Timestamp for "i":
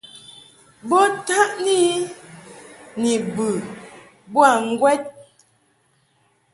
1.93-1.97